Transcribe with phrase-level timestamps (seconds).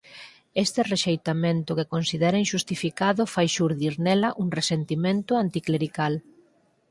[0.63, 6.13] Este rexeitamento que considera inxustificado fai xurdir nela un resentimento anticlerical.